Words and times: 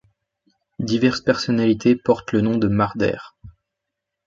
Diverses 0.79 1.21
personnalités 1.21 1.95
portent 1.95 2.31
le 2.31 2.41
nom 2.41 2.57
de 2.57 2.67
Marder. 2.67 3.17